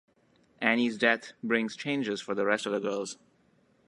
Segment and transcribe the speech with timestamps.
[0.59, 3.19] Annie's death brings changes for the rest of the girls.